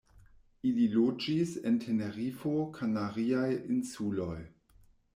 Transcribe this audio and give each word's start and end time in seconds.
Ili 0.69 0.87
loĝis 0.93 1.53
en 1.71 1.77
Tenerifo, 1.85 2.57
Kanariaj 2.81 3.49
insuloj. 3.79 4.37